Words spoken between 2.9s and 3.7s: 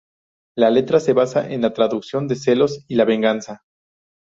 la venganza.